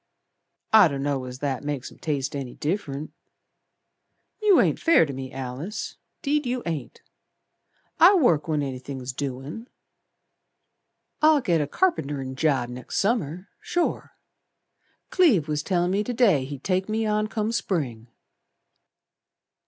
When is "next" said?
12.69-12.97